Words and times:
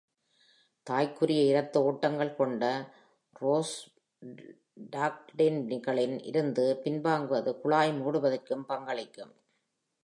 தாய்க்குரிய 0.87 1.43
இரத்த 1.43 1.83
ஓட்டங்கள் 1.83 2.35
கொண்ட 2.35 2.89
ப்ரோஸ்டாக்ளான்டின்களில் 3.35 6.25
இருந்து 6.25 6.79
பின்வாங்குவது 6.83 7.59
குழாய் 7.59 7.91
மூடுவதற்கும் 7.91 8.63
பங்களிக்கும். 8.67 9.33